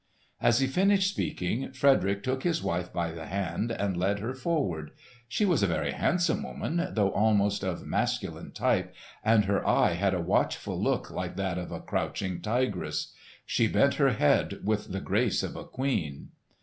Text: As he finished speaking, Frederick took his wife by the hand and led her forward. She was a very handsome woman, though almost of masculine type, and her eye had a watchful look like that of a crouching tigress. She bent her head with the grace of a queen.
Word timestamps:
As 0.41 0.57
he 0.61 0.65
finished 0.65 1.11
speaking, 1.11 1.73
Frederick 1.73 2.23
took 2.23 2.41
his 2.41 2.63
wife 2.63 2.91
by 2.91 3.11
the 3.11 3.27
hand 3.27 3.69
and 3.71 3.95
led 3.95 4.17
her 4.17 4.33
forward. 4.33 4.89
She 5.27 5.45
was 5.45 5.61
a 5.61 5.67
very 5.67 5.91
handsome 5.91 6.41
woman, 6.41 6.87
though 6.93 7.11
almost 7.11 7.63
of 7.63 7.85
masculine 7.85 8.51
type, 8.51 8.95
and 9.23 9.45
her 9.45 9.63
eye 9.63 9.93
had 9.93 10.15
a 10.15 10.19
watchful 10.19 10.81
look 10.81 11.11
like 11.11 11.35
that 11.35 11.59
of 11.59 11.71
a 11.71 11.79
crouching 11.81 12.41
tigress. 12.41 13.13
She 13.45 13.67
bent 13.67 13.93
her 14.01 14.13
head 14.13 14.61
with 14.65 14.91
the 14.91 15.01
grace 15.01 15.43
of 15.43 15.55
a 15.55 15.65
queen. 15.67 16.29